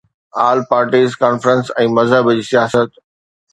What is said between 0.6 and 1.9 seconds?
parties conference ۽